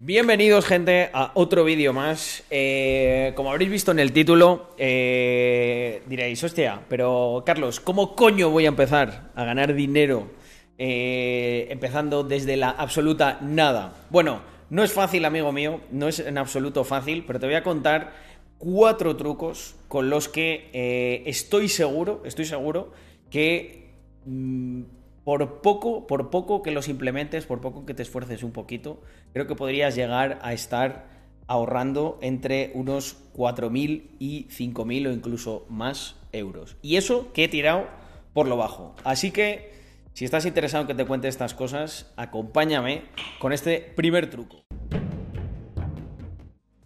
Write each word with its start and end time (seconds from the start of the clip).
Bienvenidos 0.00 0.66
gente 0.66 1.08
a 1.14 1.30
otro 1.34 1.64
vídeo 1.64 1.92
más. 1.92 2.42
Eh, 2.50 3.32
como 3.36 3.50
habréis 3.50 3.70
visto 3.70 3.92
en 3.92 4.00
el 4.00 4.12
título, 4.12 4.74
eh, 4.76 6.02
diréis, 6.06 6.42
hostia, 6.42 6.82
pero 6.88 7.44
Carlos, 7.46 7.78
¿cómo 7.78 8.16
coño 8.16 8.50
voy 8.50 8.66
a 8.66 8.68
empezar 8.68 9.30
a 9.36 9.44
ganar 9.44 9.72
dinero 9.72 10.32
eh, 10.78 11.68
empezando 11.70 12.24
desde 12.24 12.56
la 12.56 12.70
absoluta 12.70 13.38
nada? 13.40 13.94
Bueno, 14.10 14.42
no 14.68 14.82
es 14.82 14.92
fácil, 14.92 15.24
amigo 15.24 15.52
mío, 15.52 15.80
no 15.92 16.08
es 16.08 16.18
en 16.18 16.38
absoluto 16.38 16.82
fácil, 16.82 17.22
pero 17.24 17.38
te 17.38 17.46
voy 17.46 17.54
a 17.54 17.62
contar 17.62 18.12
cuatro 18.58 19.16
trucos 19.16 19.76
con 19.86 20.10
los 20.10 20.28
que 20.28 21.22
estoy 21.24 21.68
seguro, 21.68 22.20
estoy 22.26 22.46
seguro 22.46 22.92
que... 23.30 23.94
Mm, 24.26 24.82
por 25.24 25.62
poco, 25.62 26.06
por 26.06 26.30
poco 26.30 26.62
que 26.62 26.70
los 26.70 26.88
implementes, 26.88 27.46
por 27.46 27.60
poco 27.60 27.86
que 27.86 27.94
te 27.94 28.02
esfuerces 28.02 28.42
un 28.42 28.52
poquito, 28.52 29.00
creo 29.32 29.46
que 29.46 29.54
podrías 29.54 29.94
llegar 29.94 30.38
a 30.42 30.52
estar 30.52 31.06
ahorrando 31.46 32.18
entre 32.22 32.70
unos 32.74 33.16
4.000 33.34 34.10
y 34.18 34.46
5.000 34.50 35.08
o 35.08 35.12
incluso 35.12 35.66
más 35.68 36.16
euros. 36.32 36.76
Y 36.82 36.96
eso 36.96 37.32
que 37.32 37.44
he 37.44 37.48
tirado 37.48 37.86
por 38.32 38.48
lo 38.48 38.56
bajo. 38.56 38.94
Así 39.04 39.30
que, 39.30 39.72
si 40.12 40.24
estás 40.24 40.44
interesado 40.46 40.82
en 40.82 40.88
que 40.88 40.94
te 40.94 41.06
cuente 41.06 41.28
estas 41.28 41.54
cosas, 41.54 42.12
acompáñame 42.16 43.02
con 43.38 43.52
este 43.52 43.80
primer 43.80 44.28
truco. 44.30 44.62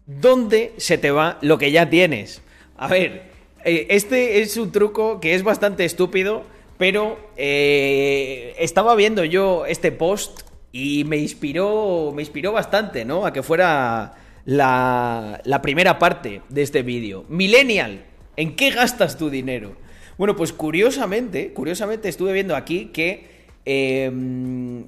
¿Dónde 0.07 0.75
se 0.79 0.99
te 0.99 1.11
va 1.11 1.39
lo 1.43 1.59
que 1.59 1.71
ya 1.71 1.91
tienes? 1.91 2.43
A 2.77 2.89
ver, 2.89 3.31
eh, 3.65 3.87
este 3.91 4.41
es 4.41 4.57
un 4.57 4.73
truco 4.73 5.21
que 5.21 5.35
es 5.35 5.43
bastante 5.43 5.85
estúpido 5.85 6.45
pero 6.79 7.19
eh, 7.37 8.55
estaba 8.59 8.95
viendo 8.95 9.23
yo 9.25 9.67
este 9.67 9.93
post 9.93 10.41
y 10.73 11.05
me 11.05 11.19
inspiró, 11.19 12.13
me 12.15 12.23
inspiró 12.23 12.53
bastante, 12.53 13.05
¿no? 13.05 13.27
A 13.27 13.33
que 13.33 13.43
fuera 13.43 14.15
la, 14.45 15.41
primera 15.61 15.99
parte 15.99 16.43
de 16.49 16.63
este 16.63 16.83
vídeo. 16.83 17.25
Millennial, 17.29 18.05
¿en 18.37 18.55
qué 18.55 18.71
gastas 18.71 19.19
tu 19.19 19.29
dinero? 19.29 19.75
Bueno, 20.17 20.37
pues 20.37 20.53
curiosamente, 20.53 21.53
curiosamente 21.53 22.09
estuve 22.09 22.33
viendo 22.33 22.55
aquí 22.55 22.87
que 22.87 23.49
em, 23.65 24.85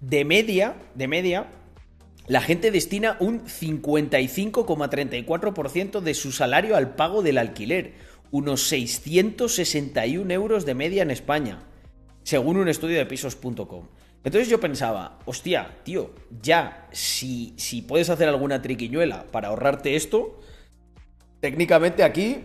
de 0.00 0.24
media, 0.24 0.74
de 0.94 1.06
media, 1.08 1.46
la 2.26 2.40
gente 2.40 2.70
destina 2.70 3.16
un 3.20 3.44
55,34% 3.44 6.00
de 6.00 6.14
su 6.14 6.32
salario 6.32 6.76
al 6.76 6.94
pago 6.94 7.22
del 7.22 7.38
alquiler 7.38 8.11
unos 8.32 8.66
661 8.68 10.32
euros 10.32 10.66
de 10.66 10.74
media 10.74 11.02
en 11.02 11.12
España, 11.12 11.60
según 12.24 12.56
un 12.56 12.68
estudio 12.68 12.98
de 12.98 13.06
pisos.com. 13.06 13.86
Entonces 14.24 14.48
yo 14.48 14.58
pensaba, 14.58 15.18
hostia, 15.26 15.78
tío, 15.84 16.10
ya, 16.40 16.88
si, 16.92 17.54
si 17.56 17.82
puedes 17.82 18.08
hacer 18.08 18.28
alguna 18.28 18.62
triquiñuela 18.62 19.26
para 19.30 19.48
ahorrarte 19.48 19.96
esto, 19.96 20.40
técnicamente 21.40 22.04
aquí, 22.04 22.38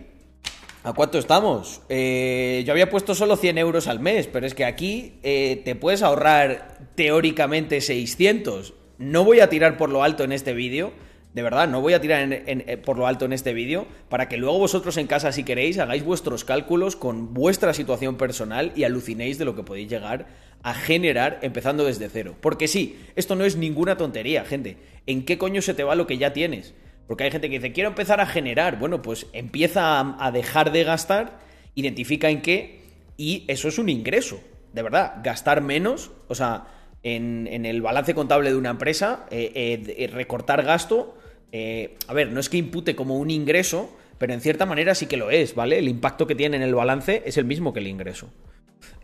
¿a 0.82 0.92
cuánto 0.92 1.18
estamos? 1.18 1.80
Eh, 1.88 2.64
yo 2.66 2.72
había 2.72 2.90
puesto 2.90 3.14
solo 3.14 3.36
100 3.36 3.58
euros 3.58 3.86
al 3.86 4.00
mes, 4.00 4.26
pero 4.26 4.46
es 4.46 4.54
que 4.54 4.64
aquí 4.64 5.20
eh, 5.22 5.62
te 5.64 5.74
puedes 5.74 6.02
ahorrar 6.02 6.78
teóricamente 6.96 7.80
600. 7.80 8.74
No 8.98 9.24
voy 9.24 9.40
a 9.40 9.48
tirar 9.48 9.76
por 9.76 9.88
lo 9.88 10.02
alto 10.02 10.24
en 10.24 10.32
este 10.32 10.52
vídeo, 10.52 10.92
de 11.38 11.44
verdad, 11.44 11.68
no 11.68 11.80
voy 11.80 11.92
a 11.92 12.00
tirar 12.00 12.26
eh, 12.32 12.76
por 12.84 12.98
lo 12.98 13.06
alto 13.06 13.24
en 13.24 13.32
este 13.32 13.52
vídeo 13.52 13.86
para 14.08 14.28
que 14.28 14.36
luego 14.38 14.58
vosotros 14.58 14.96
en 14.96 15.06
casa, 15.06 15.30
si 15.30 15.44
queréis, 15.44 15.78
hagáis 15.78 16.02
vuestros 16.02 16.42
cálculos 16.42 16.96
con 16.96 17.32
vuestra 17.32 17.72
situación 17.74 18.16
personal 18.16 18.72
y 18.74 18.82
alucinéis 18.82 19.38
de 19.38 19.44
lo 19.44 19.54
que 19.54 19.62
podéis 19.62 19.88
llegar 19.88 20.26
a 20.64 20.74
generar 20.74 21.38
empezando 21.42 21.84
desde 21.84 22.08
cero. 22.08 22.34
Porque 22.40 22.66
sí, 22.66 22.98
esto 23.14 23.36
no 23.36 23.44
es 23.44 23.54
ninguna 23.54 23.96
tontería, 23.96 24.44
gente. 24.44 24.78
¿En 25.06 25.24
qué 25.24 25.38
coño 25.38 25.62
se 25.62 25.74
te 25.74 25.84
va 25.84 25.94
lo 25.94 26.08
que 26.08 26.18
ya 26.18 26.32
tienes? 26.32 26.74
Porque 27.06 27.22
hay 27.22 27.30
gente 27.30 27.48
que 27.48 27.60
dice, 27.60 27.72
quiero 27.72 27.90
empezar 27.90 28.20
a 28.20 28.26
generar. 28.26 28.80
Bueno, 28.80 29.00
pues 29.00 29.28
empieza 29.32 30.00
a, 30.18 30.32
dejar 30.32 30.72
de 30.72 30.82
gastar, 30.82 31.38
identifica 31.76 32.30
en 32.30 32.42
qué, 32.42 32.80
y 33.16 33.44
eso 33.46 33.68
es 33.68 33.78
un 33.78 33.88
ingreso. 33.90 34.40
De 34.72 34.82
verdad, 34.82 35.20
gastar 35.22 35.60
menos, 35.60 36.10
o 36.26 36.34
sea, 36.34 36.66
en, 37.04 37.64
el 37.64 37.80
balance 37.80 38.12
contable 38.12 38.50
de 38.50 38.56
una 38.56 38.70
empresa, 38.70 39.26
eh, 39.30 39.84
eh, 39.96 40.08
recortar 40.08 40.64
gasto 40.64 41.14
eh, 41.52 41.96
a 42.06 42.14
ver, 42.14 42.30
no 42.30 42.40
es 42.40 42.48
que 42.48 42.56
impute 42.56 42.94
como 42.94 43.18
un 43.18 43.30
ingreso, 43.30 43.96
pero 44.18 44.32
en 44.32 44.40
cierta 44.40 44.66
manera 44.66 44.94
sí 44.94 45.06
que 45.06 45.16
lo 45.16 45.30
es, 45.30 45.54
¿vale? 45.54 45.78
El 45.78 45.88
impacto 45.88 46.26
que 46.26 46.34
tiene 46.34 46.56
en 46.56 46.62
el 46.62 46.74
balance 46.74 47.22
es 47.24 47.36
el 47.36 47.44
mismo 47.44 47.72
que 47.72 47.80
el 47.80 47.86
ingreso, 47.86 48.30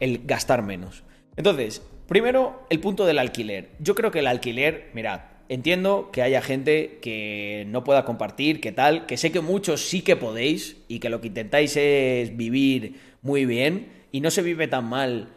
el 0.01 0.23
gastar 0.25 0.63
menos. 0.63 1.05
Entonces, 1.37 1.83
primero, 2.09 2.67
el 2.71 2.81
punto 2.81 3.07
del 3.07 3.19
alquiler. 3.19 3.71
Yo 3.79 3.95
creo 3.95 4.11
que 4.11 4.21
el 4.21 4.27
alquiler, 4.27 4.91
mirad, 4.95 5.21
entiendo 5.49 6.11
que 6.13 6.23
haya 6.23 6.43
gente 6.43 6.99
que 7.01 7.65
no 7.69 7.85
pueda 7.85 8.05
compartir, 8.05 8.61
que 8.61 8.73
tal, 8.73 9.07
que 9.07 9.17
sé 9.17 9.33
que 9.33 9.41
muchos 9.41 9.81
sí 9.81 10.03
que 10.03 10.17
podéis 10.17 10.77
y 10.89 10.99
que 10.99 11.11
lo 11.11 11.21
que 11.21 11.29
intentáis 11.29 11.77
es 11.77 12.37
vivir 12.37 13.01
muy 13.23 13.47
bien 13.47 13.89
y 14.13 14.21
no 14.21 14.31
se 14.31 14.43
vive 14.43 14.69
tan 14.69 14.85
mal 14.85 15.29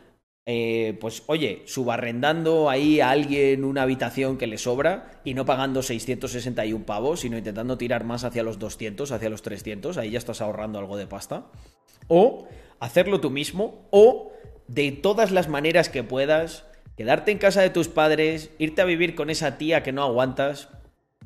eh, 0.50 0.98
pues 1.02 1.24
oye, 1.28 1.64
subarrendando 1.66 2.70
ahí 2.70 3.02
a 3.02 3.10
alguien 3.10 3.66
una 3.66 3.82
habitación 3.82 4.38
que 4.38 4.48
le 4.48 4.58
sobra 4.58 5.20
y 5.26 5.34
no 5.34 5.46
pagando 5.46 5.84
661 5.84 6.86
pavos, 6.86 7.20
sino 7.20 7.38
intentando 7.38 7.78
tirar 7.78 8.06
más 8.06 8.24
hacia 8.24 8.44
los 8.44 8.58
200, 8.58 9.12
hacia 9.12 9.30
los 9.30 9.42
300, 9.42 9.98
ahí 9.98 10.12
ya 10.12 10.18
estás 10.18 10.40
ahorrando 10.40 10.80
algo 10.80 10.96
de 10.96 11.06
pasta. 11.06 11.48
O 12.08 12.48
hacerlo 12.80 13.20
tú 13.20 13.30
mismo, 13.30 13.90
o 13.92 14.32
de 14.70 14.94
todas 14.94 15.32
las 15.32 15.50
maneras 15.50 15.90
que 15.90 16.04
puedas, 16.04 16.64
quedarte 16.96 17.32
en 17.32 17.40
casa 17.40 17.62
de 17.62 17.70
tus 17.70 17.90
padres, 17.90 18.50
irte 18.58 18.82
a 18.82 18.86
vivir 18.86 19.16
con 19.16 19.30
esa 19.30 19.58
tía 19.58 19.84
que 19.84 19.92
no 19.92 20.02
aguantas. 20.02 20.70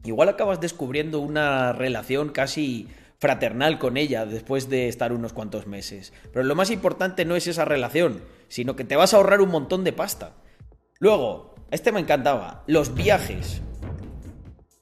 Igual 0.04 0.30
acabas 0.30 0.60
descubriendo 0.60 1.20
una 1.20 1.74
relación 1.74 2.30
casi 2.30 2.88
fraternal 3.22 3.78
con 3.78 3.98
ella 3.98 4.26
después 4.26 4.68
de 4.68 4.88
estar 4.88 5.14
unos 5.14 5.32
cuantos 5.32 5.68
meses. 5.68 6.12
Pero 6.34 6.44
lo 6.44 6.56
más 6.56 6.72
importante 6.72 7.24
no 7.24 7.36
es 7.36 7.46
esa 7.46 7.66
relación, 7.66 8.24
sino 8.48 8.76
que 8.76 8.84
te 8.84 8.96
vas 8.96 9.14
a 9.14 9.18
ahorrar 9.18 9.42
un 9.42 9.52
montón 9.52 9.84
de 9.84 9.94
pasta. 9.94 10.34
Luego, 11.00 11.54
este 11.70 11.92
me 11.92 12.00
encantaba, 12.00 12.64
los 12.66 12.96
viajes. 12.96 13.62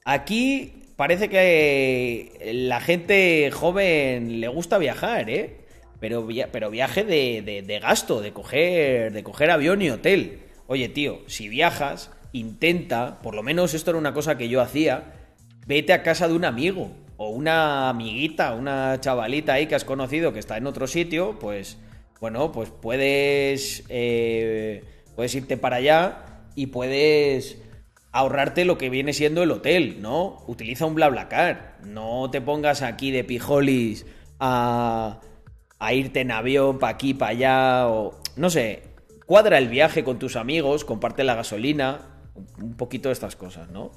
Aquí 0.06 0.86
parece 0.96 1.28
que 1.28 2.52
la 2.54 2.80
gente 2.80 3.50
joven 3.52 4.40
le 4.40 4.48
gusta 4.48 4.78
viajar, 4.78 5.28
¿eh? 5.28 5.58
Pero, 6.00 6.26
pero 6.50 6.70
viaje 6.70 7.04
de, 7.04 7.62
de, 7.66 7.78
gasto, 7.78 8.22
de 8.22 8.32
coger, 8.32 9.12
de 9.12 9.22
coger 9.22 9.50
avión 9.50 9.82
y 9.82 9.90
hotel. 9.90 10.40
Oye, 10.66 10.88
tío, 10.88 11.20
si 11.26 11.50
viajas, 11.50 12.10
intenta, 12.32 13.20
por 13.20 13.34
lo 13.34 13.42
menos 13.42 13.74
esto 13.74 13.90
era 13.90 13.98
una 13.98 14.14
cosa 14.14 14.38
que 14.38 14.48
yo 14.48 14.62
hacía, 14.62 15.12
vete 15.66 15.92
a 15.92 16.02
casa 16.02 16.26
de 16.26 16.32
un 16.32 16.46
amigo 16.46 16.90
o 17.22 17.28
una 17.28 17.90
amiguita, 17.90 18.54
una 18.54 18.98
chavalita 18.98 19.52
ahí 19.52 19.66
que 19.66 19.74
has 19.74 19.84
conocido 19.84 20.32
que 20.32 20.38
está 20.38 20.56
en 20.56 20.66
otro 20.66 20.86
sitio, 20.86 21.38
pues 21.38 21.76
bueno, 22.18 22.50
pues 22.50 22.70
puedes, 22.70 23.84
eh, 23.90 24.82
puedes 25.16 25.34
irte 25.34 25.58
para 25.58 25.76
allá 25.76 26.24
y 26.54 26.68
puedes 26.68 27.60
ahorrarte 28.10 28.64
lo 28.64 28.78
que 28.78 28.88
viene 28.88 29.12
siendo 29.12 29.42
el 29.42 29.50
hotel, 29.50 30.00
¿no? 30.00 30.42
Utiliza 30.46 30.86
un 30.86 30.94
BlaBlaCar, 30.94 31.80
no 31.84 32.30
te 32.30 32.40
pongas 32.40 32.80
aquí 32.80 33.10
de 33.10 33.22
pijolis 33.22 34.06
a, 34.38 35.20
a 35.78 35.92
irte 35.92 36.22
en 36.22 36.30
avión 36.30 36.78
para 36.78 36.94
aquí, 36.94 37.12
para 37.12 37.32
allá, 37.32 37.88
o 37.88 38.18
no 38.36 38.48
sé, 38.48 38.82
cuadra 39.26 39.58
el 39.58 39.68
viaje 39.68 40.04
con 40.04 40.18
tus 40.18 40.36
amigos, 40.36 40.86
comparte 40.86 41.22
la 41.22 41.34
gasolina, 41.34 42.00
un 42.58 42.78
poquito 42.78 43.10
de 43.10 43.12
estas 43.12 43.36
cosas, 43.36 43.68
¿no? 43.68 43.92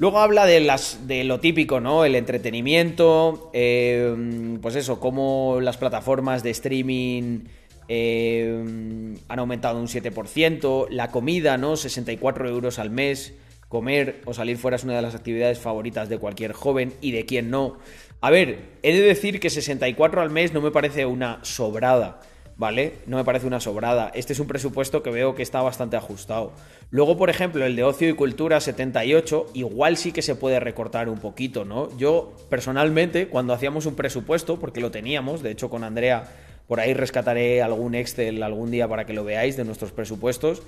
Luego 0.00 0.18
habla 0.18 0.44
de, 0.44 0.58
las, 0.58 1.06
de 1.06 1.22
lo 1.22 1.38
típico, 1.38 1.78
¿no? 1.78 2.04
El 2.04 2.16
entretenimiento, 2.16 3.48
eh, 3.52 4.58
pues 4.60 4.74
eso, 4.74 4.98
cómo 4.98 5.58
las 5.60 5.76
plataformas 5.76 6.42
de 6.42 6.50
streaming 6.50 7.44
eh, 7.86 9.14
han 9.28 9.38
aumentado 9.38 9.78
un 9.78 9.86
7%, 9.86 10.88
la 10.90 11.12
comida, 11.12 11.58
¿no? 11.58 11.76
64 11.76 12.48
euros 12.48 12.80
al 12.80 12.90
mes, 12.90 13.34
comer 13.68 14.20
o 14.24 14.34
salir 14.34 14.56
fuera 14.56 14.76
es 14.76 14.82
una 14.82 14.96
de 14.96 15.02
las 15.02 15.14
actividades 15.14 15.60
favoritas 15.60 16.08
de 16.08 16.18
cualquier 16.18 16.54
joven 16.54 16.92
y 17.00 17.12
de 17.12 17.24
quien 17.24 17.50
no. 17.50 17.78
A 18.20 18.30
ver, 18.30 18.70
he 18.82 18.92
de 18.92 19.00
decir 19.00 19.38
que 19.38 19.48
64 19.48 20.20
al 20.20 20.30
mes 20.30 20.52
no 20.52 20.60
me 20.60 20.72
parece 20.72 21.06
una 21.06 21.38
sobrada. 21.44 22.20
¿Vale? 22.56 22.94
No 23.06 23.16
me 23.16 23.24
parece 23.24 23.46
una 23.46 23.60
sobrada. 23.60 24.10
Este 24.14 24.32
es 24.32 24.40
un 24.40 24.46
presupuesto 24.46 25.02
que 25.02 25.10
veo 25.10 25.34
que 25.34 25.42
está 25.42 25.62
bastante 25.62 25.96
ajustado. 25.96 26.52
Luego, 26.90 27.16
por 27.16 27.30
ejemplo, 27.30 27.64
el 27.64 27.76
de 27.76 27.84
ocio 27.84 28.08
y 28.08 28.14
cultura 28.14 28.60
78, 28.60 29.50
igual 29.54 29.96
sí 29.96 30.12
que 30.12 30.22
se 30.22 30.34
puede 30.34 30.60
recortar 30.60 31.08
un 31.08 31.18
poquito, 31.18 31.64
¿no? 31.64 31.96
Yo, 31.96 32.32
personalmente, 32.48 33.28
cuando 33.28 33.52
hacíamos 33.52 33.86
un 33.86 33.96
presupuesto, 33.96 34.58
porque 34.58 34.80
lo 34.80 34.90
teníamos, 34.90 35.42
de 35.42 35.50
hecho 35.50 35.70
con 35.70 35.84
Andrea, 35.84 36.32
por 36.66 36.80
ahí 36.80 36.94
rescataré 36.94 37.62
algún 37.62 37.94
Excel 37.94 38.42
algún 38.42 38.70
día 38.70 38.88
para 38.88 39.04
que 39.04 39.12
lo 39.12 39.24
veáis 39.24 39.56
de 39.56 39.64
nuestros 39.64 39.92
presupuestos, 39.92 40.62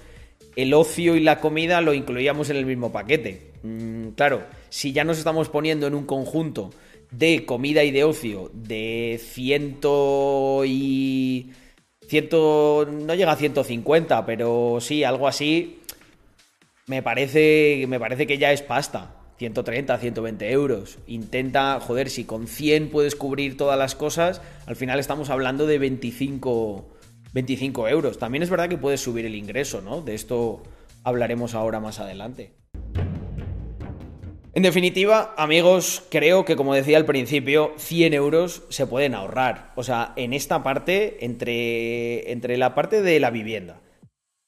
el 0.57 0.75
ocio 0.75 1.17
y 1.17 1.21
la 1.21 1.41
comida 1.41 1.81
lo 1.81 1.95
incluíamos 1.95 2.51
en 2.51 2.57
el 2.57 2.67
mismo 2.67 2.93
paquete. 2.93 3.53
Mm, 3.63 4.09
claro, 4.11 4.43
si 4.69 4.93
ya 4.93 5.05
nos 5.05 5.19
estamos 5.19 5.49
poniendo 5.49 5.87
en 5.87 5.95
un 5.95 6.07
conjunto 6.07 6.71
de 7.11 7.45
comida 7.47 7.85
y 7.85 7.91
de 7.91 8.05
ocio 8.05 8.51
de 8.53 9.21
ciento 9.23 10.63
y 10.67 11.53
Ciento, 12.09 12.87
no 12.91 13.15
llega 13.15 13.33
a 13.33 13.37
150, 13.37 14.27
pero 14.27 14.79
sí, 14.81 15.05
algo 15.05 15.27
así. 15.27 15.81
Me 16.87 17.03
parece, 17.03 17.85
me 17.89 17.99
parece 17.99 18.27
que 18.27 18.39
ya 18.39 18.53
es 18.53 18.63
pasta. 18.63 19.17
130, 19.39 19.99
120 19.99 20.51
euros. 20.51 20.99
Intenta, 21.07 21.79
joder, 21.81 22.09
si 22.09 22.25
con 22.25 22.47
100 22.47 22.91
puedes 22.91 23.17
cubrir 23.17 23.57
todas 23.57 23.79
las 23.79 23.95
cosas, 23.95 24.41
al 24.67 24.77
final 24.77 24.99
estamos 24.99 25.31
hablando 25.31 25.67
de 25.67 25.79
25, 25.79 26.87
25 27.33 27.89
euros. 27.89 28.19
También 28.19 28.43
es 28.43 28.51
verdad 28.51 28.69
que 28.69 28.79
puedes 28.79 29.01
subir 29.01 29.27
el 29.27 29.35
ingreso, 29.35 29.83
¿no? 29.83 30.01
De 30.01 30.15
esto 30.15 30.63
hablaremos 31.05 31.55
ahora 31.55 31.81
más 31.81 32.01
adelante. 32.01 32.55
En 34.57 34.63
definitiva, 34.63 35.35
amigos, 35.37 36.03
creo 36.11 36.47
que 36.47 36.57
como 36.57 36.73
decía 36.73 36.97
al 36.97 37.05
principio, 37.05 37.75
100 37.77 38.15
euros 38.15 38.63
se 38.71 38.87
pueden 38.87 39.15
ahorrar. 39.15 39.75
O 39.77 39.83
sea, 39.83 40.15
en 40.17 40.33
esta 40.33 40.63
parte, 40.63 41.27
entre, 41.27 42.33
entre 42.33 42.57
la 42.57 42.75
parte 42.75 43.03
de 43.03 43.21
la 43.21 43.29
vivienda, 43.29 43.83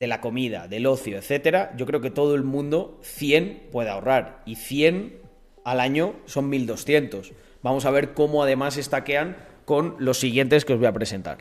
de 0.00 0.06
la 0.06 0.22
comida, 0.22 0.66
del 0.66 0.87
ocio, 0.87 1.19
etcétera, 1.19 1.75
yo 1.76 1.84
creo 1.84 2.00
que 2.00 2.10
todo 2.10 2.34
el 2.34 2.43
mundo 2.43 2.99
100 3.02 3.69
puede 3.70 3.90
ahorrar. 3.90 4.43
Y 4.46 4.55
100 4.55 5.20
al 5.66 5.78
año 5.78 6.14
son 6.25 6.49
1200. 6.49 7.32
Vamos 7.62 7.84
a 7.84 7.90
ver 7.90 8.14
cómo 8.14 8.43
además 8.43 8.78
estaquean 8.78 9.37
con 9.66 9.94
los 9.99 10.19
siguientes 10.19 10.64
que 10.64 10.72
os 10.72 10.78
voy 10.78 10.88
a 10.88 10.94
presentar. 10.94 11.37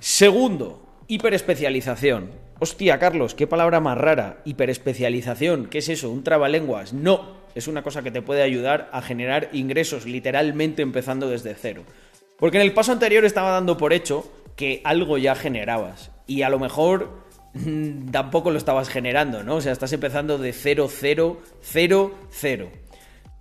Segundo, 0.00 0.82
hiperespecialización. 1.10 2.30
Hostia, 2.60 3.00
Carlos, 3.00 3.34
qué 3.34 3.48
palabra 3.48 3.80
más 3.80 3.98
rara. 3.98 4.42
Hiperespecialización. 4.44 5.66
¿Qué 5.66 5.78
es 5.78 5.88
eso? 5.88 6.08
¿Un 6.08 6.22
trabalenguas? 6.22 6.92
No 6.92 7.40
es 7.56 7.66
una 7.66 7.82
cosa 7.82 8.02
que 8.02 8.12
te 8.12 8.22
puede 8.22 8.42
ayudar 8.42 8.88
a 8.92 9.02
generar 9.02 9.48
ingresos 9.52 10.06
literalmente 10.06 10.82
empezando 10.82 11.28
desde 11.28 11.56
cero. 11.56 11.82
Porque 12.38 12.58
en 12.58 12.62
el 12.62 12.72
paso 12.72 12.92
anterior 12.92 13.24
estaba 13.24 13.50
dando 13.50 13.76
por 13.76 13.92
hecho 13.92 14.30
que 14.54 14.82
algo 14.84 15.18
ya 15.18 15.34
generabas 15.34 16.12
y 16.28 16.42
a 16.42 16.48
lo 16.48 16.60
mejor 16.60 17.24
mm, 17.54 18.10
tampoco 18.10 18.52
lo 18.52 18.58
estabas 18.58 18.88
generando, 18.88 19.42
¿no? 19.42 19.56
O 19.56 19.60
sea, 19.60 19.72
estás 19.72 19.92
empezando 19.92 20.38
de 20.38 20.52
0, 20.52 20.88
0, 20.88 21.40
0, 21.60 22.14
0. 22.30 22.70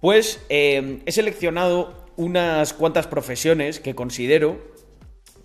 Pues 0.01 0.43
eh, 0.49 1.01
he 1.05 1.11
seleccionado 1.11 2.07
unas 2.15 2.73
cuantas 2.73 3.05
profesiones 3.05 3.79
que 3.79 3.93
considero 3.93 4.59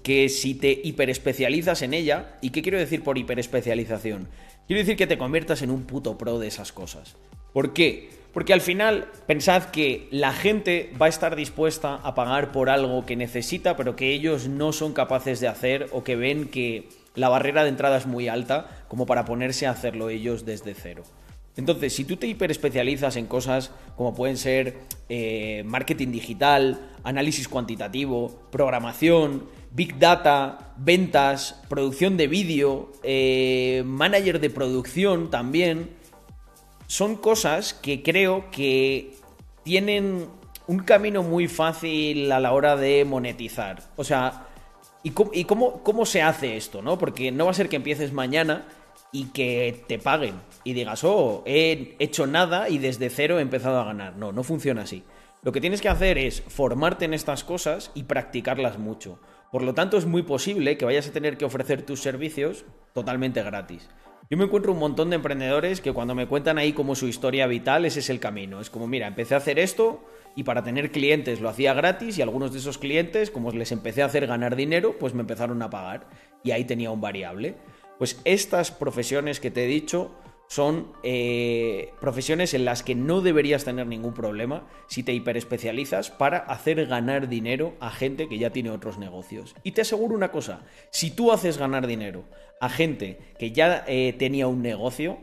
que 0.05 0.29
si 0.29 0.55
te 0.55 0.81
hiperespecializas 0.85 1.83
en 1.83 1.95
ella, 1.95 2.37
¿y 2.43 2.51
qué 2.51 2.63
quiero 2.63 2.79
decir 2.79 3.03
por 3.03 3.19
hiperespecialización? 3.19 4.29
Quiero 4.69 4.81
decir 4.81 4.97
que 4.97 5.07
te 5.07 5.19
conviertas 5.19 5.63
en 5.63 5.71
un 5.71 5.85
puto 5.85 6.17
pro 6.17 6.39
de 6.39 6.47
esas 6.47 6.73
cosas. 6.73 7.17
¿Por 7.55 7.73
qué? 7.73 8.11
Porque 8.35 8.53
al 8.53 8.61
final 8.61 9.09
pensad 9.27 9.71
que 9.71 10.07
la 10.11 10.33
gente 10.33 10.93
va 11.01 11.07
a 11.07 11.09
estar 11.09 11.37
dispuesta 11.37 11.95
a 11.97 12.15
pagar 12.15 12.53
por 12.53 12.69
algo 12.69 13.07
que 13.07 13.17
necesita, 13.17 13.77
pero 13.77 13.97
que 13.97 14.13
ellos 14.13 14.47
no 14.47 14.73
son 14.73 14.93
capaces 14.93 15.41
de 15.41 15.49
hacer 15.49 15.89
o 15.93 16.05
que 16.05 16.17
ven 16.17 16.49
que 16.49 16.89
la 17.15 17.31
barrera 17.31 17.63
de 17.63 17.71
entrada 17.71 17.97
es 17.97 18.07
muy 18.07 18.29
alta 18.29 18.85
como 18.89 19.07
para 19.07 19.25
ponerse 19.25 19.67
a 19.67 19.71
hacerlo 19.71 20.11
ellos 20.11 20.45
desde 20.45 20.75
cero. 20.75 21.05
Entonces, 21.57 21.95
si 21.95 22.05
tú 22.05 22.17
te 22.17 22.27
hiperespecializas 22.27 23.17
en 23.17 23.27
cosas 23.27 23.71
como 23.97 24.15
pueden 24.15 24.37
ser 24.37 24.77
eh, 25.09 25.63
marketing 25.65 26.09
digital, 26.11 26.91
análisis 27.05 27.49
cuantitativo, 27.49 28.49
programación, 28.51 29.45
big 29.75 29.99
data, 29.99 30.73
ventas, 30.77 31.61
producción 31.69 32.17
de 32.17 32.29
vídeo, 32.29 32.93
eh, 33.03 33.83
manager 33.85 34.41
de 34.41 34.49
producción 34.49 35.31
también, 35.31 35.91
son 36.87 37.17
cosas 37.17 37.75
que 37.75 38.03
creo 38.03 38.51
que 38.53 39.17
tienen 39.65 40.29
un 40.69 40.79
camino 40.79 41.23
muy 41.25 41.49
fácil 41.49 42.31
a 42.31 42.39
la 42.39 42.53
hora 42.53 42.77
de 42.77 43.05
monetizar. 43.05 43.83
O 43.97 44.05
sea, 44.05 44.47
¿y, 45.03 45.11
cómo, 45.11 45.83
cómo, 45.83 46.07
se 46.07 46.23
hace 46.23 46.57
esto? 46.57 46.81
¿no? 46.81 46.97
Porque 46.97 47.33
no 47.33 47.47
va 47.47 47.51
a 47.51 47.55
ser 47.55 47.69
que 47.69 47.77
empieces 47.77 48.13
mañana 48.13 48.67
y 49.11 49.27
que 49.27 49.85
te 49.89 49.99
paguen 49.99 50.35
y 50.63 50.73
digas, 50.73 51.03
oh, 51.03 51.43
he 51.47 51.97
hecho 51.99 52.29
nada 52.29 52.69
y 52.69 52.79
desde 52.79 53.11
cero 53.11 53.39
he 53.39 53.43
empezado 53.43 53.81
a 53.81 53.85
ganar. 53.85 54.17
No, 54.17 54.31
no 54.31 54.45
funciona 54.45 54.83
así. 54.83 55.03
Lo 55.43 55.53
que 55.53 55.61
tienes 55.61 55.83
que 55.83 55.89
hacer 55.89 56.17
es 56.17 56.43
formarte 56.43 57.05
en 57.05 57.13
estas 57.13 57.45
cosas 57.45 57.91
y 57.95 58.05
practicarlas 58.05 58.79
mucho. 58.79 59.19
Por 59.55 59.63
lo 59.63 59.73
tanto, 59.73 59.97
es 59.97 60.05
muy 60.05 60.25
posible 60.25 60.77
que 60.77 60.85
vayas 60.85 61.07
a 61.07 61.13
tener 61.13 61.37
que 61.37 61.45
ofrecer 61.45 61.83
tus 61.83 62.01
servicios 62.01 62.65
totalmente 62.93 63.41
gratis. 63.41 63.89
Yo 64.29 64.37
me 64.37 64.47
encuentro 64.47 64.73
un 64.73 64.81
montón 64.81 65.11
de 65.11 65.15
emprendedores 65.15 65.81
que 65.81 65.93
cuando 65.93 66.17
me 66.17 66.27
cuentan 66.27 66.59
ahí 66.59 66.73
como 66.73 66.97
su 66.97 67.07
historia 67.07 67.47
vital, 67.47 67.85
ese 67.85 68.01
es 68.01 68.11
el 68.11 68.19
camino. 68.19 68.61
Es 68.61 68.69
como, 68.69 68.89
mira, 68.89 69.07
empecé 69.07 69.35
a 69.35 69.37
hacer 69.37 69.61
esto 69.61 70.05
y 70.35 70.43
para 70.43 70.65
tener 70.65 70.91
clientes 70.91 71.41
lo 71.41 71.49
hacía 71.49 71.73
gratis 71.73 72.19
y 72.19 72.23
algunos 72.23 72.53
de 72.53 72.59
esos 72.59 72.79
clientes, 72.79 73.31
como 73.31 73.53
les 73.53 73.71
empecé 73.71 74.03
a 74.03 74.07
hacer 74.07 74.27
ganar 74.27 74.57
dinero, 74.57 74.97
pues 74.99 75.15
me 75.15 75.21
empezaron 75.21 75.63
a 75.63 75.71
pagar 75.71 76.09
y 76.43 76.51
ahí 76.51 76.65
tenía 76.65 76.91
un 76.91 77.01
variable. 77.01 77.55
Pues 77.97 78.21
estas 78.25 78.73
profesiones 78.73 79.39
que 79.39 79.53
te 79.53 79.67
he 79.67 79.69
dicho 79.69 80.11
son 80.47 80.93
eh, 81.03 81.93
profesiones 82.01 82.55
en 82.55 82.65
las 82.65 82.83
que 82.83 82.95
no 82.95 83.21
deberías 83.21 83.65
tener 83.65 83.87
ningún 83.87 84.15
problema 84.15 84.67
si 84.87 85.03
te 85.03 85.13
hiperespecializas 85.13 86.11
para 86.11 86.39
hacer 86.39 86.87
ganar 86.87 87.29
dinero 87.29 87.75
a 87.81 87.91
gente 87.91 88.29
que 88.29 88.39
ya 88.39 88.51
tiene 88.51 88.71
otros 88.71 88.99
negocios. 88.99 89.55
Y 89.63 89.73
te 89.73 89.81
aseguro 89.81 90.15
una 90.15 90.31
cosa, 90.31 90.65
si 90.91 91.11
tú 91.11 91.33
haces 91.33 91.59
ganar 91.59 91.87
dinero 91.87 92.25
a 92.61 92.69
gente 92.69 93.19
que 93.39 93.53
ya 93.53 93.85
eh, 93.87 94.15
tenía 94.19 94.47
un 94.47 94.63
negocio, 94.63 95.19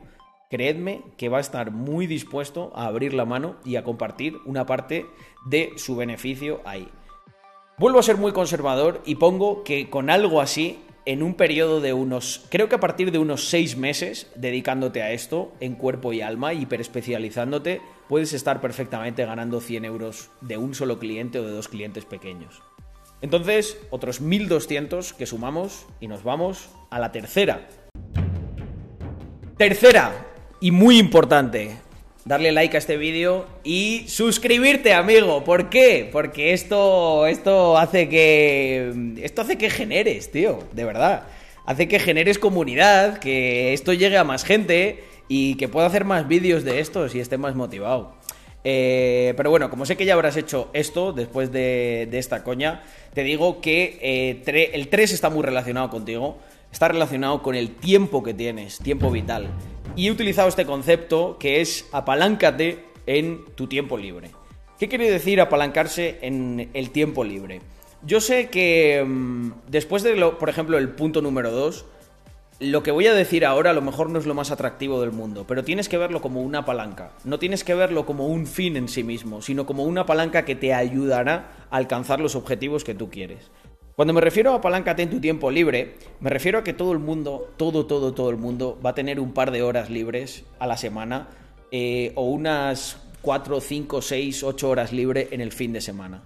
creedme 0.50 1.02
que 1.18 1.30
va 1.30 1.38
a 1.38 1.42
estar 1.42 1.72
muy 1.72 2.08
dispuesto 2.08 2.72
a 2.76 2.86
abrir 2.88 3.14
la 3.14 3.26
mano 3.26 3.56
y 3.64 3.78
a 3.78 3.84
compartir 3.84 4.38
una 4.46 4.66
parte 4.66 5.06
de 5.46 5.72
su 5.78 5.96
beneficio 5.96 6.62
ahí. 6.66 6.90
Vuelvo 7.78 8.00
a 8.00 8.04
ser 8.04 8.18
muy 8.18 8.32
conservador 8.32 9.02
y 9.06 9.16
pongo 9.16 9.64
que 9.64 9.90
con 9.90 10.10
algo 10.10 10.42
así 10.42 10.80
en 11.06 11.24
un 11.24 11.34
periodo 11.34 11.82
de 11.82 11.94
unos, 11.94 12.46
creo 12.50 12.70
que 12.70 12.76
a 12.76 12.80
partir 12.80 13.12
de 13.12 13.18
unos 13.18 13.50
seis 13.50 13.76
meses 13.76 14.28
dedicándote 14.36 15.02
a 15.02 15.12
esto 15.12 15.52
en 15.60 15.76
cuerpo 15.76 16.14
y 16.14 16.22
alma, 16.22 16.54
hiperespecializándote, 16.54 17.82
puedes 18.08 18.34
estar 18.34 18.62
perfectamente 18.62 19.26
ganando 19.26 19.62
100 19.62 19.86
euros 19.86 20.30
de 20.42 20.58
un 20.58 20.76
solo 20.76 21.00
cliente 21.00 21.40
o 21.40 21.46
de 21.46 21.52
dos 21.52 21.68
clientes 21.68 22.06
pequeños. 22.06 22.62
Entonces, 23.22 23.78
otros 23.90 24.22
1200 24.22 25.14
que 25.14 25.26
sumamos 25.26 25.86
y 26.00 26.08
nos 26.08 26.24
vamos 26.24 26.70
a 26.90 27.00
la 27.00 27.12
tercera. 27.12 27.68
Tercera, 29.58 30.28
y 30.60 30.72
muy 30.72 30.98
importante, 30.98 31.78
darle 32.26 32.52
like 32.52 32.76
a 32.76 32.80
este 32.80 32.98
vídeo 32.98 33.48
y 33.64 34.06
suscribirte, 34.08 34.94
amigo. 34.94 35.44
¿Por 35.44 35.70
qué? 35.70 36.10
Porque 36.12 36.54
esto, 36.54 37.28
esto 37.28 37.78
hace 37.78 38.10
que. 38.10 39.14
Esto 39.22 39.42
hace 39.42 39.58
que 39.58 39.70
generes, 39.70 40.32
tío. 40.32 40.60
De 40.74 40.86
verdad. 40.86 41.24
Hace 41.66 41.88
que 41.88 42.00
generes 42.00 42.40
comunidad, 42.40 43.20
que 43.20 43.74
esto 43.74 43.94
llegue 43.94 44.18
a 44.18 44.24
más 44.24 44.44
gente 44.44 45.04
y 45.28 45.56
que 45.56 45.68
pueda 45.68 45.88
hacer 45.88 46.06
más 46.06 46.28
vídeos 46.28 46.64
de 46.64 46.80
esto 46.80 47.08
si 47.08 47.20
esté 47.20 47.38
más 47.38 47.56
motivado. 47.56 48.16
Eh, 48.64 49.34
pero 49.38 49.50
bueno, 49.50 49.70
como 49.70 49.86
sé 49.86 49.98
que 49.98 50.06
ya 50.06 50.14
habrás 50.14 50.38
hecho 50.38 50.70
esto 50.74 51.14
después 51.14 51.52
de, 51.52 52.10
esta 52.12 52.44
coña, 52.44 52.84
te 53.14 53.24
digo 53.24 53.62
que 53.62 53.98
eh, 54.02 54.70
el 54.74 54.88
3 54.88 55.14
está 55.14 55.30
muy 55.30 55.44
relacionado 55.44 55.90
contigo. 55.90 56.38
Está 56.72 56.88
relacionado 56.88 57.42
con 57.42 57.56
el 57.56 57.76
tiempo 57.76 58.24
que 58.24 58.34
tienes, 58.34 58.80
tiempo 58.80 59.12
vital. 59.12 59.50
Y 59.96 60.08
he 60.08 60.12
utilizado 60.12 60.48
este 60.48 60.66
concepto 60.66 61.38
que 61.40 61.62
es 61.62 61.88
apaláncate 61.92 62.86
en 63.06 63.46
tu 63.56 63.68
tiempo 63.68 63.98
libre. 63.98 64.32
¿Qué 64.80 64.88
quiere 64.88 65.12
decir 65.12 65.42
apalancarse 65.42 66.18
en 66.22 66.70
el 66.74 66.90
tiempo 66.92 67.24
libre? 67.24 67.62
Yo 68.04 68.20
sé 68.20 68.50
que 68.50 69.04
mm, 69.06 69.52
después 69.68 70.02
de, 70.02 70.16
lo, 70.16 70.40
por 70.40 70.50
ejemplo, 70.50 70.78
el 70.78 70.90
punto 70.90 71.22
número 71.22 71.52
2, 71.52 71.86
lo 72.62 72.84
que 72.84 72.92
voy 72.92 73.08
a 73.08 73.14
decir 73.14 73.46
ahora 73.46 73.72
a 73.72 73.74
lo 73.74 73.82
mejor 73.82 74.10
no 74.10 74.18
es 74.18 74.26
lo 74.26 74.34
más 74.34 74.52
atractivo 74.52 75.02
del 75.02 75.12
mundo, 75.12 75.46
pero 75.48 75.64
tienes 75.64 75.90
que 75.90 75.98
verlo 75.98 76.22
como 76.22 76.42
una 76.42 76.64
palanca. 76.64 77.12
No 77.24 77.38
tienes 77.38 77.64
que 77.64 77.76
verlo 77.76 78.06
como 78.06 78.28
un 78.28 78.48
fin 78.48 78.78
en 78.78 78.88
sí 78.88 79.04
mismo, 79.04 79.42
sino 79.42 79.66
como 79.66 79.84
una 79.84 80.06
palanca 80.06 80.46
que 80.46 80.56
te 80.56 80.74
ayudará 80.74 81.52
a 81.70 81.78
alcanzar 81.78 82.20
los 82.20 82.36
objetivos 82.36 82.84
que 82.84 82.96
tú 82.96 83.10
quieres. 83.10 83.52
Cuando 83.96 84.14
me 84.14 84.22
refiero 84.22 84.54
a 84.54 84.56
apalancate 84.56 85.04
en 85.04 85.10
tu 85.10 85.20
tiempo 85.20 85.52
libre, 85.52 85.96
me 86.22 86.30
refiero 86.30 86.60
a 86.60 86.64
que 86.64 86.74
todo 86.74 86.94
el 86.94 87.00
mundo, 87.00 87.52
todo, 87.58 87.86
todo, 87.86 88.14
todo 88.14 88.30
el 88.30 88.38
mundo 88.38 88.80
va 88.84 88.92
a 88.92 88.96
tener 88.96 89.20
un 89.20 89.34
par 89.34 89.52
de 89.52 89.64
horas 89.64 89.90
libres 89.90 90.46
a 90.60 90.68
la 90.68 90.78
semana 90.78 91.28
eh, 91.72 92.14
o 92.16 92.24
unas 92.24 92.98
4, 93.22 93.60
5, 93.60 94.02
6, 94.02 94.44
8 94.44 94.70
horas 94.70 94.94
libre 94.94 95.28
en 95.32 95.42
el 95.42 95.52
fin 95.52 95.74
de 95.74 95.82
semana. 95.82 96.24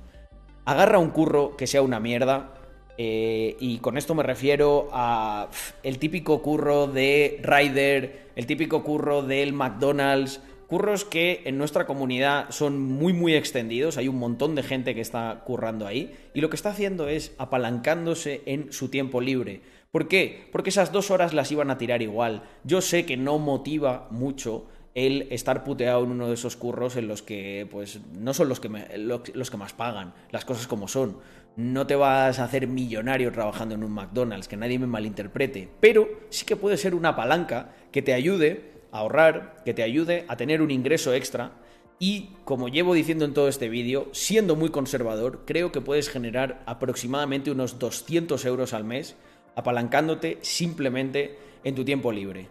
Agarra 0.65 0.99
un 0.99 1.09
curro 1.09 1.57
que 1.57 1.65
sea 1.65 1.81
una 1.81 1.99
mierda, 1.99 2.53
eh, 2.97 3.57
y 3.59 3.79
con 3.79 3.97
esto 3.97 4.15
me 4.15 4.23
refiero 4.23 4.87
a 4.93 5.49
el 5.83 5.97
típico 5.97 6.41
curro 6.41 6.87
de 6.87 7.39
Ryder, 7.43 8.29
el 8.35 8.45
típico 8.45 8.83
curro 8.83 9.21
del 9.21 9.53
McDonald's, 9.53 10.39
Curros 10.67 11.05
que 11.05 11.43
en 11.45 11.57
nuestra 11.57 11.85
comunidad 11.85 12.49
son 12.49 12.81
muy 12.81 13.13
muy 13.13 13.35
extendidos, 13.35 13.97
hay 13.97 14.07
un 14.07 14.17
montón 14.17 14.55
de 14.55 14.63
gente 14.63 14.95
que 14.95 15.01
está 15.01 15.43
currando 15.45 15.85
ahí 15.85 16.15
y 16.33 16.41
lo 16.41 16.49
que 16.49 16.55
está 16.55 16.69
haciendo 16.69 17.07
es 17.07 17.33
apalancándose 17.37 18.41
en 18.45 18.73
su 18.73 18.89
tiempo 18.89 19.21
libre. 19.21 19.61
¿Por 19.91 20.07
qué? 20.07 20.49
Porque 20.51 20.71
esas 20.71 20.91
dos 20.91 21.11
horas 21.11 21.33
las 21.33 21.51
iban 21.51 21.69
a 21.69 21.77
tirar 21.77 22.01
igual. 22.01 22.43
Yo 22.63 22.81
sé 22.81 23.05
que 23.05 23.15
no 23.15 23.37
motiva 23.37 24.07
mucho 24.09 24.65
el 24.95 25.27
estar 25.29 25.63
puteado 25.63 26.03
en 26.03 26.11
uno 26.11 26.29
de 26.29 26.33
esos 26.33 26.55
curros 26.55 26.95
en 26.95 27.07
los 27.07 27.21
que 27.21 27.67
pues 27.69 27.99
no 28.17 28.33
son 28.33 28.49
los 28.49 28.59
que, 28.59 28.69
los 28.97 29.51
que 29.51 29.57
más 29.57 29.73
pagan, 29.73 30.13
las 30.31 30.45
cosas 30.45 30.67
como 30.67 30.87
son. 30.87 31.17
No 31.57 31.85
te 31.85 31.95
vas 31.95 32.39
a 32.39 32.43
hacer 32.45 32.67
millonario 32.67 33.31
trabajando 33.31 33.75
en 33.75 33.83
un 33.83 33.91
McDonald's, 33.91 34.47
que 34.47 34.57
nadie 34.57 34.79
me 34.79 34.87
malinterprete, 34.87 35.69
pero 35.79 36.07
sí 36.29 36.45
que 36.45 36.55
puede 36.55 36.77
ser 36.77 36.95
una 36.95 37.15
palanca 37.15 37.73
que 37.91 38.01
te 38.01 38.13
ayude 38.13 38.74
ahorrar, 38.95 39.61
que 39.65 39.73
te 39.73 39.83
ayude 39.83 40.25
a 40.27 40.37
tener 40.37 40.61
un 40.61 40.71
ingreso 40.71 41.13
extra 41.13 41.51
Y 41.97 42.31
como 42.43 42.67
llevo 42.67 42.93
diciendo 42.93 43.23
en 43.23 43.33
todo 43.33 43.47
este 43.47 43.69
vídeo, 43.69 44.09
siendo 44.11 44.55
muy 44.55 44.69
conservador, 44.69 45.43
creo 45.45 45.71
que 45.71 45.79
puedes 45.79 46.09
generar 46.09 46.61
aproximadamente 46.65 47.51
unos 47.51 47.79
200 47.79 48.43
euros 48.45 48.73
al 48.73 48.83
mes 48.83 49.15
apalancándote 49.55 50.37
simplemente 50.41 51.37
en 51.63 51.75
tu 51.75 51.85
tiempo 51.85 52.11
libre. 52.11 52.49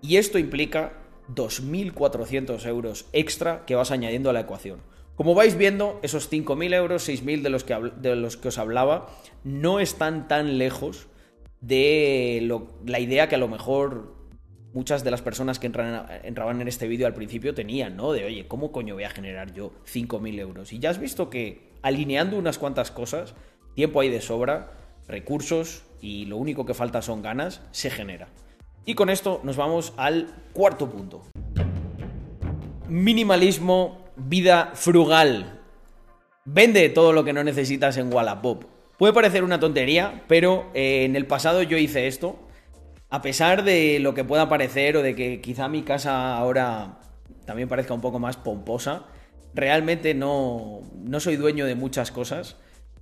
Y 0.00 0.16
esto 0.16 0.38
implica 0.38 0.92
2.400 1.34 2.64
euros 2.66 3.06
extra 3.12 3.64
que 3.66 3.74
vas 3.74 3.90
añadiendo 3.90 4.30
a 4.30 4.32
la 4.32 4.40
ecuación. 4.40 4.80
Como 5.16 5.34
vais 5.34 5.56
viendo, 5.56 5.98
esos 6.02 6.30
5.000 6.30 6.74
euros, 6.74 7.08
6.000 7.08 7.42
de, 7.42 7.50
los 7.50 7.64
que 7.64 7.74
de 7.96 8.16
los 8.16 8.36
que 8.36 8.48
os 8.48 8.58
hablaba, 8.58 9.08
no 9.42 9.80
están 9.80 10.28
tan 10.28 10.58
lejos 10.58 11.08
de 11.60 12.48
la 12.86 13.00
idea 13.00 13.28
que 13.28 13.36
a 13.36 13.38
lo 13.38 13.48
mejor 13.48 14.23
muchas 14.74 15.04
de 15.04 15.10
las 15.10 15.22
personas 15.22 15.58
que 15.58 15.68
entraban 15.68 16.60
en 16.60 16.68
este 16.68 16.88
vídeo 16.88 17.06
al 17.06 17.14
principio 17.14 17.54
tenían, 17.54 17.96
¿no? 17.96 18.12
De, 18.12 18.24
oye, 18.24 18.46
¿cómo 18.48 18.72
coño 18.72 18.94
voy 18.94 19.04
a 19.04 19.10
generar 19.10 19.54
yo 19.54 19.72
5.000 19.86 20.40
euros? 20.40 20.72
Y 20.72 20.80
ya 20.80 20.90
has 20.90 20.98
visto 20.98 21.30
que 21.30 21.72
alineando 21.80 22.36
unas 22.36 22.58
cuantas 22.58 22.90
cosas, 22.90 23.34
tiempo 23.74 24.00
hay 24.00 24.10
de 24.10 24.20
sobra, 24.20 24.72
recursos 25.06 25.84
y 26.00 26.26
lo 26.26 26.36
único 26.36 26.66
que 26.66 26.74
falta 26.74 27.02
son 27.02 27.22
ganas, 27.22 27.62
se 27.70 27.88
genera. 27.88 28.28
Y 28.84 28.94
con 28.94 29.10
esto 29.10 29.40
nos 29.44 29.56
vamos 29.56 29.94
al 29.96 30.26
cuarto 30.52 30.90
punto. 30.90 31.22
Minimalismo, 32.88 34.04
vida 34.16 34.72
frugal. 34.74 35.60
Vende 36.44 36.88
todo 36.88 37.12
lo 37.12 37.24
que 37.24 37.32
no 37.32 37.44
necesitas 37.44 37.96
en 37.96 38.12
Wallapop. 38.12 38.64
Puede 38.98 39.12
parecer 39.12 39.44
una 39.44 39.60
tontería, 39.60 40.24
pero 40.26 40.66
eh, 40.74 41.04
en 41.04 41.16
el 41.16 41.26
pasado 41.26 41.62
yo 41.62 41.78
hice 41.78 42.08
esto 42.08 42.43
a 43.14 43.22
pesar 43.22 43.62
de 43.62 44.00
lo 44.00 44.12
que 44.12 44.24
pueda 44.24 44.48
parecer 44.48 44.96
o 44.96 45.02
de 45.02 45.14
que 45.14 45.40
quizá 45.40 45.68
mi 45.68 45.82
casa 45.82 46.36
ahora 46.36 46.98
también 47.44 47.68
parezca 47.68 47.94
un 47.94 48.00
poco 48.00 48.18
más 48.18 48.36
pomposa, 48.36 49.04
realmente 49.54 50.14
no, 50.14 50.80
no 50.96 51.20
soy 51.20 51.36
dueño 51.36 51.64
de 51.64 51.76
muchas 51.76 52.10
cosas. 52.10 52.56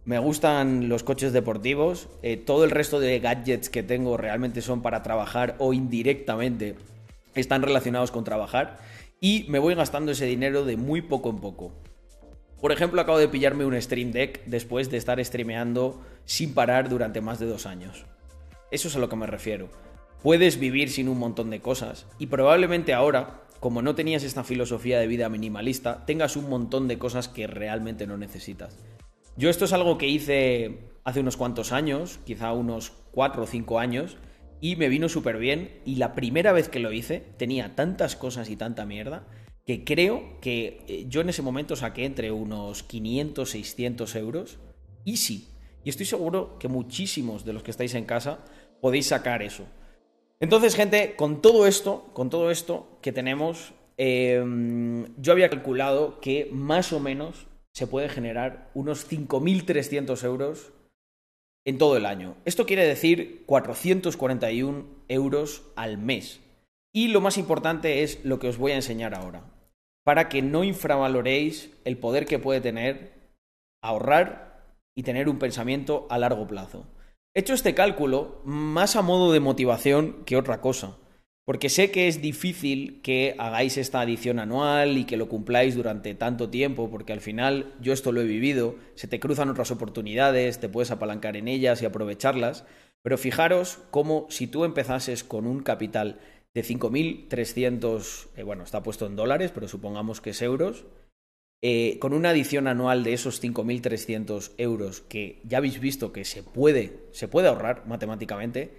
Me 0.05 0.19
gustan 0.19 0.91
los 0.91 1.03
coches 1.03 1.33
deportivos, 1.33 2.11
eh, 2.23 2.37
todo 2.37 2.65
el 2.65 2.71
resto 2.71 3.01
de 3.01 3.21
gadgets 3.21 3.71
que 3.71 3.83
tengo 3.83 4.19
realmente 4.19 4.61
son 4.61 4.83
para 4.83 5.03
trabajar 5.03 5.57
o 5.59 5.73
indirectamente 5.73 6.75
están 7.35 7.63
relacionados 7.63 8.11
con 8.11 8.23
trabajar 8.23 8.81
y 9.19 9.47
me 9.49 9.61
voy 9.61 9.75
gastando 9.75 10.13
ese 10.13 10.27
dinero 10.27 10.67
de 10.67 10.77
muy 10.77 11.01
poco 11.01 11.31
en 11.31 11.39
poco. 11.39 11.73
Por 12.61 12.71
ejemplo, 12.71 13.01
acabo 13.01 13.17
de 13.17 13.29
pillarme 13.29 13.65
un 13.65 13.81
Stream 13.81 14.13
Deck 14.13 14.45
después 14.45 14.91
de 14.91 14.99
estar 14.99 15.25
streameando 15.25 16.03
sin 16.27 16.53
parar 16.53 16.91
durante 16.91 17.23
más 17.23 17.39
de 17.39 17.47
dos 17.47 17.65
años. 17.65 18.05
Eso 18.71 18.89
es 18.89 18.97
a 18.97 18.99
lo 18.99 19.09
que 19.09 19.17
me 19.17 19.27
refiero 19.27 19.71
puedes 20.23 20.59
vivir 20.59 20.91
sin 20.91 21.09
un 21.09 21.19
montón 21.19 21.51
de 21.51 21.61
cosas 21.61 22.07
y 22.19 22.27
probablemente 22.27 22.95
ahora, 22.95 23.43
como 23.61 23.83
no 23.83 23.95
tenías 23.95 24.23
esta 24.23 24.45
filosofía 24.45 24.99
de 24.99 25.07
vida 25.07 25.29
minimalista, 25.29 26.05
tengas 26.07 26.37
un 26.37 26.49
montón 26.49 26.89
de 26.89 26.99
cosas 26.99 27.29
que 27.29 27.47
realmente 27.47 28.07
no 28.07 28.17
necesitas. 28.17 28.79
Yo 29.37 29.51
esto 29.51 29.65
es 29.65 29.73
algo 29.73 29.99
que 29.99 30.09
hice 30.09 30.93
hace 31.05 31.21
unos 31.21 31.37
cuantos 31.37 31.73
años, 31.73 32.21
quizá 32.25 32.53
unos 32.53 32.93
4 33.13 33.43
o 33.43 33.47
5 33.47 33.79
años, 33.79 34.17
y 34.61 34.77
me 34.77 34.89
vino 34.89 35.09
súper 35.09 35.39
bien 35.39 35.81
y 35.85 35.97
la 35.97 36.15
primera 36.15 36.53
vez 36.53 36.69
que 36.69 36.79
lo 36.79 36.93
hice 36.93 37.25
tenía 37.37 37.75
tantas 37.75 38.15
cosas 38.15 38.49
y 38.49 38.57
tanta 38.57 38.87
mierda 38.87 39.27
que 39.67 39.85
creo 39.85 40.41
que 40.41 40.85
eh, 40.87 41.07
yo 41.09 41.21
en 41.21 41.29
ese 41.29 41.43
momento 41.43 41.77
saqué 41.77 42.05
entre 42.05 42.31
unos 42.31 42.83
500, 42.83 43.49
600 43.51 44.15
euros, 44.17 44.59
easy. 45.05 45.49
Y 45.85 45.91
estoy 45.91 46.07
seguro 46.07 46.59
que 46.59 46.69
muchísimos 46.69 47.45
de 47.45 47.53
los 47.53 47.63
que 47.63 47.71
estáis 47.73 47.95
en 47.95 48.05
casa 48.05 48.45
podéis 48.81 49.07
sacar 49.07 49.43
eso. 49.43 49.67
Entonces, 50.43 50.75
gente, 50.75 51.15
con 51.15 51.41
todo 51.41 51.69
esto, 51.69 52.11
con 52.15 52.29
todo 52.29 52.51
esto 52.51 52.99
que 53.01 53.13
tenemos, 53.13 53.75
em, 53.97 55.07
yo 55.17 55.31
había 55.31 55.49
calculado 55.49 56.19
que 56.19 56.49
más 56.51 56.93
o 56.93 56.99
menos 56.99 57.47
se 57.73 57.87
puede 57.87 58.09
generar 58.09 58.69
unos 58.75 59.07
5.300 59.07 60.25
euros 60.25 60.73
en 61.65 61.79
todo 61.79 61.97
el 61.97 62.07
año. 62.07 62.35
Esto 62.45 62.67
quiere 62.67 62.85
decir 62.85 63.45
441 63.47 64.85
euros 65.07 65.63
al 65.77 65.97
mes. 65.97 66.41
Y 66.93 67.07
lo 67.09 67.21
más 67.21 67.39
importante 67.39 68.03
es 68.03 68.25
lo 68.25 68.41
que 68.41 68.49
os 68.49 68.59
voy 68.59 68.73
a 68.73 68.77
enseñar 68.77 69.15
ahora, 69.15 69.45
para 70.05 70.29
que 70.29 70.43
no 70.43 70.65
infravaloréis 70.65 71.71
el 71.85 71.99
poder 71.99 72.27
que 72.27 72.41
puede 72.41 72.61
tener 72.61 73.13
ahorrar 73.81 74.75
y 74.97 75.05
tener 75.05 75.29
un 75.29 75.39
pensamiento 75.39 76.09
a 76.11 76.19
largo 76.19 76.49
plazo. 76.49 76.85
He 77.35 77.41
hecho 77.41 77.55
este 77.55 77.75
cálculo 77.75 78.43
más 78.45 78.95
a 78.95 79.01
modo 79.01 79.33
de 79.33 79.41
motivación 79.41 80.23
que 80.27 80.37
otra 80.37 80.61
cosa, 80.61 80.99
porque 81.47 81.71
sé 81.71 81.91
que 81.91 82.07
es 82.07 82.21
difícil 82.21 83.01
que 83.01 83.35
hagáis 83.39 83.79
esta 83.79 84.03
adición 84.03 84.39
anual 84.39 84.99
y 84.99 85.07
que 85.07 85.17
lo 85.17 85.31
cumpláis 85.31 85.75
durante 85.75 86.15
tanto 86.15 86.51
tiempo, 86.51 86.91
porque 86.91 87.15
al 87.15 87.23
final 87.23 87.73
yo 87.81 87.95
esto 87.95 88.13
lo 88.13 88.21
he 88.21 88.27
vivido, 88.27 88.77
se 88.97 89.09
te 89.09 89.19
cruzan 89.19 89.49
otras 89.49 89.71
oportunidades, 89.71 90.61
te 90.61 90.69
puedes 90.69 90.91
apalancar 90.91 91.39
en 91.39 91.49
ellas 91.49 91.81
y 91.81 91.87
aprovecharlas, 91.87 92.67
pero 93.01 93.17
fijaros 93.17 93.79
cómo 93.91 94.27
si 94.29 94.47
tú 94.47 94.67
empezases 94.67 95.25
con 95.25 95.47
un 95.47 95.63
capital 95.63 96.21
de 96.53 96.63
5.300, 96.63 98.29
eh, 98.37 98.43
bueno, 98.43 98.63
está 98.63 98.83
puesto 98.83 99.07
en 99.07 99.17
dólares, 99.17 99.53
pero 99.55 99.69
supongamos 99.69 100.21
que 100.21 100.31
es 100.31 100.43
euros, 100.43 100.85
eh, 101.65 102.01
con 102.01 102.13
una 102.13 102.31
adición 102.31 102.67
anual 102.67 103.05
de 103.05 103.13
esos 103.13 103.41
5.300 103.41 104.51
euros 104.59 105.01
que 105.03 105.41
ya 105.45 105.59
habéis 105.59 105.79
visto 105.79 106.13
que 106.13 106.25
se 106.25 106.43
puede, 106.43 106.99
se 107.13 107.29
puede 107.29 107.47
ahorrar 107.47 107.87
matemáticamente, 107.87 108.73